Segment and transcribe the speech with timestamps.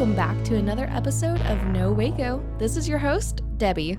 [0.00, 2.42] Welcome back to another episode of No Waco.
[2.56, 3.98] This is your host, Debbie.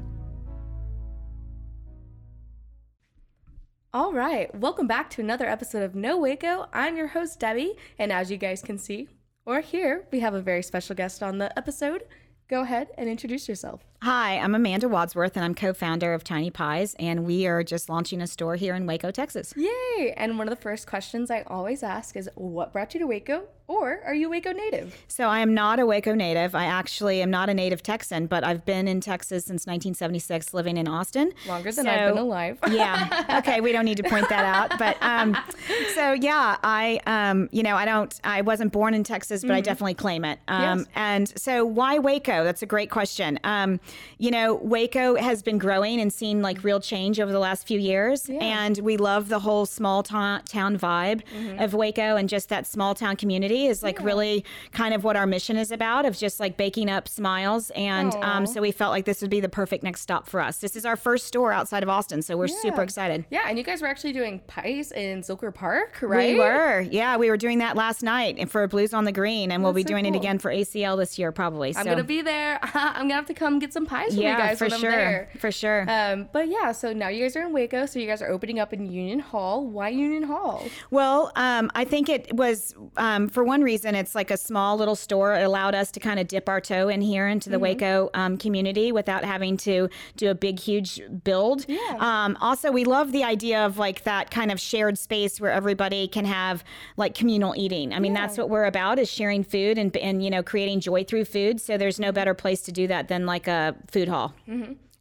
[3.93, 6.65] All right, welcome back to another episode of No Waco.
[6.73, 9.09] I'm your host, Debbie, and as you guys can see
[9.45, 12.05] or hear, we have a very special guest on the episode.
[12.49, 13.90] Go ahead and introduce yourself.
[14.03, 17.87] Hi, I'm Amanda Wadsworth, and I'm co founder of Tiny Pies, and we are just
[17.87, 19.53] launching a store here in Waco, Texas.
[19.55, 20.13] Yay!
[20.17, 23.43] And one of the first questions I always ask is what brought you to Waco,
[23.67, 24.97] or are you Waco native?
[25.07, 26.55] So, I am not a Waco native.
[26.55, 30.77] I actually am not a native Texan, but I've been in Texas since 1976, living
[30.77, 31.31] in Austin.
[31.47, 32.57] Longer than So- I've been alive.
[32.71, 33.37] yeah.
[33.37, 33.61] Okay.
[33.61, 34.79] We don't need to point that out.
[34.79, 35.37] But um,
[35.93, 38.19] so yeah, I um, you know, I don't.
[38.23, 40.39] I wasn't born in Texas, but I definitely claim it.
[40.47, 40.79] Um, Mm-hmm.
[40.79, 40.87] Yes.
[40.95, 42.43] and so why Waco?
[42.43, 43.39] That's a great question.
[43.43, 43.79] Um,
[44.17, 47.79] you know, Waco has been growing and seen like real change over the last few
[47.79, 51.59] years, and we love the whole small ta- town vibe Mm-hmm.
[51.61, 55.25] of Waco, and just that small town community is like really kind of what our
[55.25, 57.69] mission is about of just like baking up smiles.
[57.71, 60.57] And um, so we felt like this would be the perfect next stop for us.
[60.57, 63.25] This is our first store outside of Austin, so we're super excited.
[63.29, 66.33] Yeah, and you guys were actually doing pies in Zilker Park, right?
[66.33, 69.63] We were, yeah, we were doing that last night for Blues on the Green, and
[69.63, 71.69] we'll be so doing it again for ACL this year, probably.
[71.69, 71.89] I'm so.
[71.91, 72.59] gonna be there.
[72.73, 75.29] I'm gonna have to come get some pies from yeah, you guys for sure, there.
[75.39, 75.85] for sure.
[75.89, 78.59] Um, but yeah, so now you guys are in Waco, so you guys are opening
[78.59, 79.65] up in Union Hall.
[79.65, 80.65] Why Union Hall?
[80.89, 83.95] Well, um, I think it was um, for one reason.
[83.95, 85.35] It's like a small little store.
[85.35, 87.61] It allowed us to kind of dip our toe in here into the Mm-hmm.
[87.61, 89.87] Waco um, community without having to
[90.17, 91.65] do a big, huge build.
[91.67, 91.97] Yeah.
[91.99, 96.07] Um, also, we love the idea of like that kind of shared space where everybody
[96.07, 96.63] can have
[96.97, 97.93] like communal eating.
[97.93, 101.03] I mean, that's what we're about is sharing food and and you know creating joy
[101.03, 101.61] through food.
[101.61, 104.33] So there's no better place to do that than like a food hall.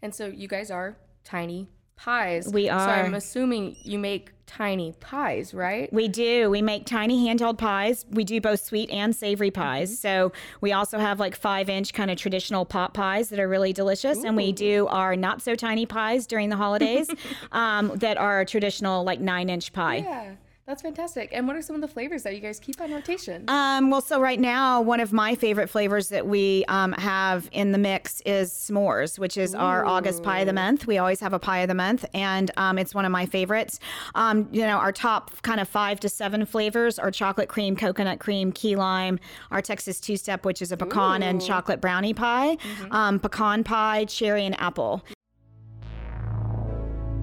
[0.02, 2.48] And so you guys are tiny pies.
[2.48, 2.78] We are.
[2.80, 2.90] So.
[2.90, 5.92] I'm assuming you make tiny pies, right?
[5.92, 6.50] We do.
[6.50, 8.04] We make tiny handheld pies.
[8.10, 9.98] We do both sweet and savory pies.
[9.98, 13.72] So we also have like five inch kind of traditional pot pies that are really
[13.72, 14.24] delicious.
[14.24, 17.08] And we do our not so tiny pies during the holidays
[17.52, 19.98] um, that are traditional like nine inch pie.
[19.98, 20.32] Yeah,
[20.66, 21.30] that's fantastic.
[21.32, 23.44] And what are some of the flavors that you guys keep on rotation?
[23.48, 27.72] Um, well, so right now, one of my favorite flavors that we um, have in
[27.72, 30.86] the mix is s'mores, which is our August pie of the month.
[30.86, 33.80] We always have a pie of the month, and um, it's one of my favorites.
[34.14, 38.20] Um, you know, our top kind of five to seven flavors are chocolate cream, coconut
[38.20, 39.18] cream, key lime,
[39.50, 42.56] our Texas two step, which is a pecan and chocolate brownie pie,
[42.92, 45.02] um, pecan pie, cherry, and apple.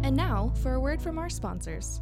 [0.03, 2.02] and now for a word from our sponsors.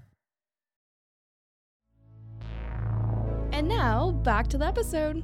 [3.77, 5.23] Now back to the episode.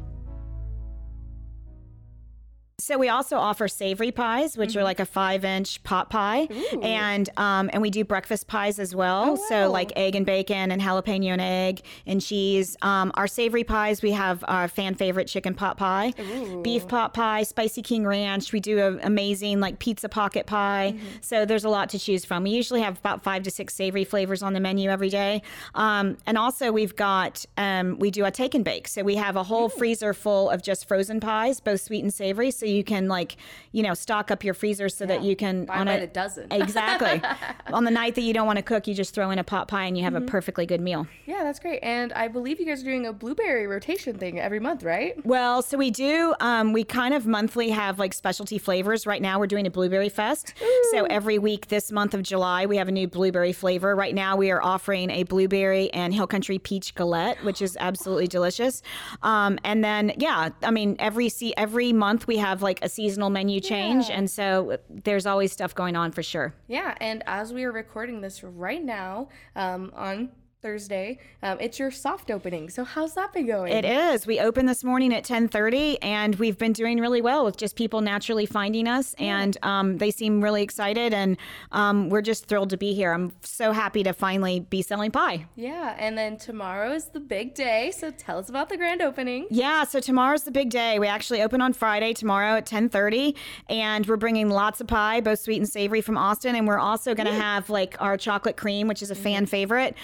[2.79, 4.79] So we also offer savory pies, which Mm-hmm.
[4.79, 6.47] are like a five-inch pot pie,
[6.83, 9.31] and um, and we do breakfast pies as well.
[9.31, 12.77] Oh, So like egg and bacon, and jalapeno and egg, and cheese.
[12.83, 16.13] Um, our savory pies, we have our fan favorite chicken pot pie,
[16.61, 18.53] beef pot pie, spicy king ranch.
[18.53, 20.93] We do an amazing like pizza pocket pie.
[20.95, 21.07] Mm-hmm.
[21.21, 22.43] So there's a lot to choose from.
[22.43, 25.41] We usually have about five to six savory flavors on the menu every day,
[25.73, 28.87] um, and also we've got um, we do a take and bake.
[28.87, 32.51] So we have a whole freezer full of just frozen pies, both sweet and savory.
[32.51, 33.37] So you can like
[33.71, 36.47] you know stock up your freezer so that you can Buy on a the dozen.
[36.51, 37.21] exactly
[37.73, 39.67] on the night that you don't want to cook, you just throw in a pot
[39.67, 40.23] pie and you have Mm-hmm.
[40.23, 41.05] a perfectly good meal.
[41.25, 41.79] Yeah, that's great.
[41.83, 45.13] And I believe you guys are doing a blueberry rotation thing every month, right?
[45.25, 46.33] Well, so we do.
[46.39, 49.05] Um, we kind of monthly have like specialty flavors.
[49.05, 50.53] Right now, we're doing a blueberry fest.
[50.91, 53.95] So every week this month of July, we have a new blueberry flavor.
[53.95, 58.27] Right now, we are offering a blueberry and hill country peach galette, which is absolutely
[58.27, 58.81] delicious.
[59.23, 63.29] Um, and then, yeah, I mean, every see every month we have like a seasonal
[63.29, 66.53] menu change, and so there's always stuff going on for sure.
[66.67, 70.29] Yeah, and as we are recording this right now um, on
[70.61, 72.69] Thursday, um, it's your soft opening.
[72.69, 73.71] So how's that been going?
[73.71, 74.25] It is.
[74.25, 78.01] We opened this morning at 10:30, and we've been doing really well with just people
[78.01, 81.37] naturally finding us, and um, they seem really excited, and
[81.71, 83.13] um, we're just thrilled to be here.
[83.13, 85.45] I'm so happy to finally be selling pie.
[85.55, 87.91] Yeah, and then tomorrow is the big day.
[87.91, 89.45] So tell us about the grand opening.
[89.51, 90.97] Yeah, so tomorrow's the big day.
[90.97, 93.35] We actually open on Friday tomorrow at 10:30
[93.69, 97.13] and we're bringing lots of pie, both sweet and savory from Austin and we're also
[97.13, 99.95] going to have like our chocolate cream, which is a fan favorite.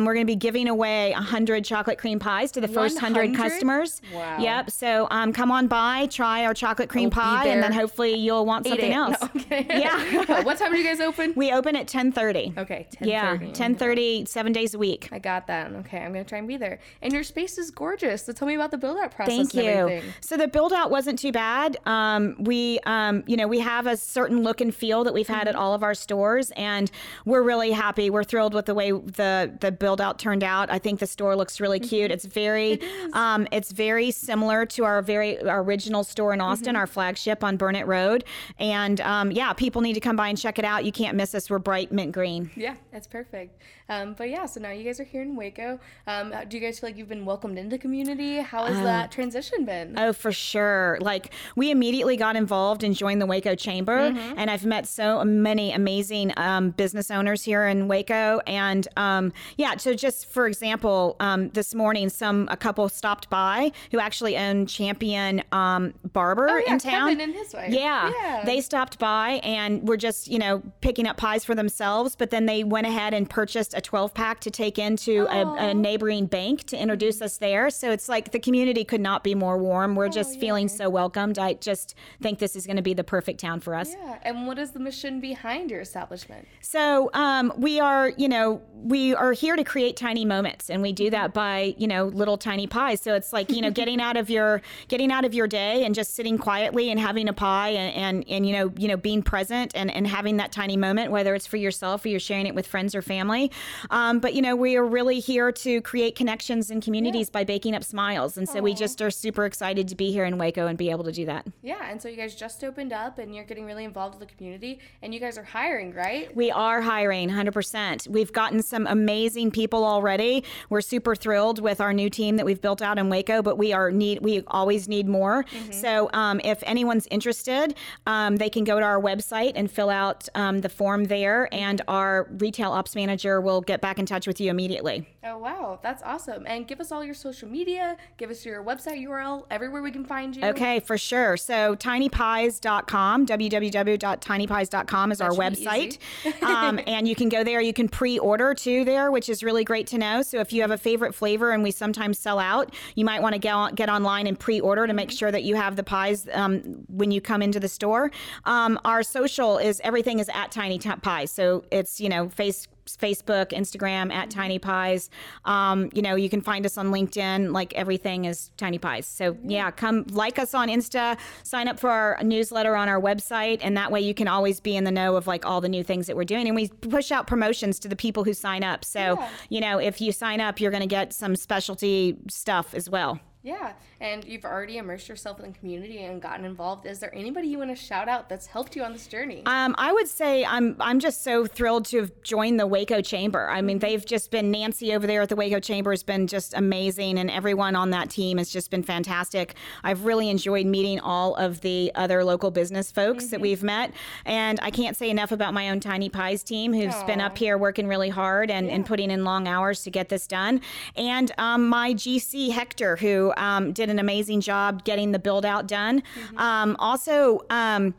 [0.00, 3.32] Um, we're going to be giving away 100 chocolate cream pies to the first 100
[3.32, 3.36] 100?
[3.36, 4.00] customers.
[4.14, 4.38] Wow.
[4.38, 4.70] Yep.
[4.70, 8.46] So um, come on by, try our chocolate cream We'll pie and then hopefully you'll
[8.46, 8.94] want Eat something it.
[8.96, 9.20] else.
[9.20, 9.66] No, okay.
[9.80, 10.42] Yeah.
[10.42, 11.34] what time do you guys open?
[11.36, 12.56] We open at 10:30.
[12.58, 13.06] Okay, 10:30.
[13.06, 15.08] Yeah, 10:30 7 days a week.
[15.12, 15.72] I got that.
[15.72, 16.80] Okay, I'm gonna try and be there.
[17.02, 18.24] And your space is gorgeous.
[18.24, 19.36] So tell me about the build out process.
[19.36, 19.62] Thank you.
[19.62, 20.12] everything.
[20.20, 21.76] So the build out wasn't too bad.
[21.86, 25.46] Um, we, um, you know, we have a certain look and feel that we've had
[25.48, 26.90] at all of our stores, and
[27.24, 28.10] we're really happy.
[28.10, 30.70] We're thrilled with the way the the build out turned out.
[30.70, 32.10] I think the store looks really cute.
[32.10, 32.78] It's very,
[33.14, 37.56] um, it's very similar to our very our original store in Austin, our flagship on
[37.56, 38.24] Burnett Road,
[38.58, 40.84] and um, yeah, people need to come by and check it out.
[40.84, 41.48] You can't miss us.
[41.48, 42.50] We're bright mint green.
[42.56, 43.58] Yeah, that's perfect.
[43.88, 45.80] Um, but yeah, so now you guys are here in Waco.
[46.06, 48.36] Um, do you guys feel like you've been welcomed into the community?
[48.36, 49.98] How has that transition been?
[49.98, 50.98] Oh, for sure.
[51.00, 54.34] Like we immediately got involved and joined the Waco Chamber, Mm-hmm.
[54.38, 58.40] and I've met so many amazing um, business owners here in Waco.
[58.46, 63.72] And um, yeah, so just for example, um, this morning, some a couple stopped by
[63.90, 67.08] who actually own Champion um, Barber Oh, yeah, in town.
[67.08, 67.70] Kevin and his wife.
[67.72, 68.10] Yeah.
[68.10, 68.44] Yeah.
[68.44, 72.46] They stopped by and were just, you know, picking up pies for themselves, but then
[72.46, 76.64] they went ahead and purchased a 12 pack to take into a, a neighboring bank
[76.64, 77.70] to introduce us there.
[77.70, 79.96] So it's like the community could not be more warm.
[79.96, 81.38] We're just feeling so welcomed.
[81.38, 83.90] I just think this is going to be the perfect town for us.
[83.92, 84.18] Yeah.
[84.22, 86.46] And what is the mission behind your establishment?
[86.60, 90.92] So um, we are, you know, we are here to create tiny moments, and we
[90.92, 93.00] do that by, you know, little tiny pies.
[93.00, 95.94] So it's like, you know, getting out of your getting out of your day and
[95.94, 99.22] just sitting quietly and having a pie and and, and you know, you know, being
[99.22, 102.54] present and and having that tiny moment, whether it's for yourself or you're sharing it
[102.56, 103.52] with friends or family.
[103.90, 107.76] Um, but you know, we are really here to create connections and communities by baking
[107.76, 110.76] up smiles, and so we just are super excited to be here in Waco and
[110.76, 111.46] be able to do that.
[111.62, 111.88] Yeah.
[111.88, 114.80] And so you guys just opened up and you're getting really involved with the community
[115.00, 116.34] and you guys are hiring, right?
[116.34, 118.08] We are hiring 100%.
[118.08, 120.44] We've gotten some amazing people already.
[120.68, 123.72] We're super thrilled with our new team that we've built out in Waco, but we
[123.72, 125.44] are need we always need more.
[125.70, 127.74] So um, if anyone's interested,
[128.06, 131.82] um, they can go to our website and fill out um, the form there, and
[131.88, 135.06] our retail ops manager will get back in touch with you immediately.
[135.22, 135.78] Oh, wow.
[135.82, 136.46] That's awesome.
[136.46, 140.04] And give us all your social media, give us your website URL, everywhere we can
[140.04, 140.42] find you.
[140.44, 141.36] Okay, for sure.
[141.36, 145.98] So tinypies.com, www.tinypies.com is our That be website.
[146.42, 147.60] um, and you can go there.
[147.60, 150.22] You can pre order too there, which is really great to know.
[150.22, 153.34] So if you have a favorite flavor and we sometimes sell out, you might want
[153.34, 155.82] to get, on, get online and pre order to make sure that you have the
[155.82, 158.10] pies um, when you come into the store.
[158.44, 161.30] Um, our social is everything is at Tiny Pies.
[161.30, 162.68] So it's, you know, face.
[162.96, 165.10] Facebook, Instagram at Tiny Pies.
[165.44, 167.52] Um, you know, you can find us on LinkedIn.
[167.52, 169.06] Like everything is Tiny Pies.
[169.06, 173.58] So yeah, come like us on Insta, sign up for our newsletter on our website,
[173.62, 175.84] and that way you can always be in the know of like all the new
[175.84, 176.46] things that we're doing.
[176.46, 178.84] And we push out promotions to the people who sign up.
[178.84, 182.88] So you know, if you sign up, you're going to get some specialty stuff as
[182.88, 183.20] well.
[183.42, 186.84] Yeah, and you've already immersed yourself in the community and gotten involved.
[186.84, 189.42] Is there anybody you want to shout out that's helped you on this journey?
[189.46, 193.48] Um, I would say I'm I'm just so thrilled to have joined the Waco Chamber.
[193.48, 196.52] I mean, they've just been Nancy over there at the Waco Chamber has been just
[196.52, 199.54] amazing, and everyone on that team has just been fantastic.
[199.82, 203.94] I've really enjoyed meeting all of the other local business folks that we've met,
[204.26, 207.56] and I can't say enough about my own Tiny Pies team, who's been up here
[207.56, 210.60] working really hard and, and putting in long hours to get this done,
[210.94, 215.66] and um, my GC Hector, who um, did an amazing job getting the build out
[215.66, 216.02] done.
[216.36, 217.40] Um, also.
[217.50, 217.94] Um,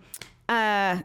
[0.50, 1.02] uh,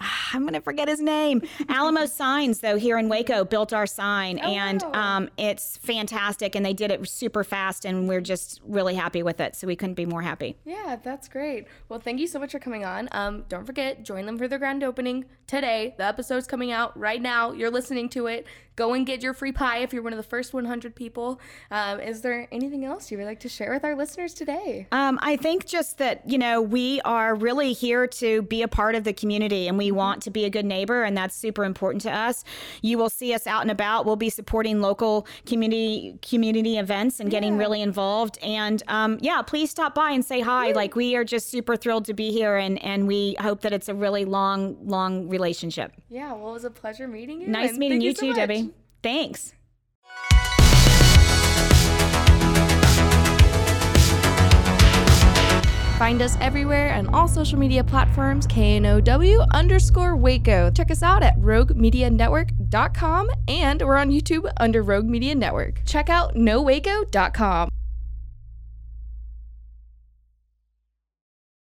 [0.32, 1.42] I'm gonna forget his name.
[1.68, 5.16] Alamo Signs, though, here in Waco, built our sign, and wow.
[5.16, 6.54] um, it's fantastic.
[6.54, 9.54] And they did it super fast, and we're just really happy with it.
[9.56, 10.56] So we couldn't be more happy.
[10.64, 11.66] Yeah, that's great.
[11.88, 13.08] Well, thank you so much for coming on.
[13.12, 15.94] Um, don't forget, join them for the grand opening today.
[15.98, 17.52] The episode's coming out right now.
[17.52, 18.46] You're listening to it.
[18.80, 21.38] Go and get your free pie if you're one of the first 100 people.
[21.70, 24.86] Um, is there anything else you would like to share with our listeners today?
[24.90, 28.94] Um, I think just that, you know, we are really here to be a part
[28.94, 32.00] of the community and we want to be a good neighbor, and that's super important
[32.04, 32.42] to us.
[32.80, 34.06] You will see us out and about.
[34.06, 38.38] We'll be supporting local community community events and getting really involved.
[38.42, 40.72] And um, yeah, please stop by and say hi.
[40.72, 43.90] Like we are just super thrilled to be here, and and we hope that it's
[43.90, 45.92] a really long, long relationship.
[46.08, 47.48] Yeah, well, it was a pleasure meeting you.
[47.48, 48.36] Nice meeting thank you, so too, much.
[48.36, 48.69] Debbie.
[49.02, 49.54] Thanks.
[56.00, 60.70] Find us everywhere and all social media platforms, KNOW underscore Waco.
[60.70, 65.82] Check us out at roguemedianetwork.com and we're on YouTube under Rogue Media Network.
[65.84, 67.68] Check out nowaco.com.